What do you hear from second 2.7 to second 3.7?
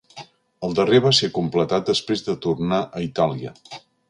a Itàlia.